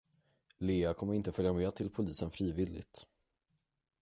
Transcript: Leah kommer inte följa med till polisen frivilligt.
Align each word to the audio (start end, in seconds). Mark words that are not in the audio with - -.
Leah 0.59 0.93
kommer 0.95 1.13
inte 1.13 1.31
följa 1.31 1.53
med 1.53 1.75
till 1.75 1.89
polisen 1.89 2.31
frivilligt. 2.31 3.07